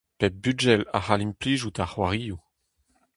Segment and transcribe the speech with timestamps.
[0.19, 2.39] Pep bugel a c'hall implijout ar c'hoarioù.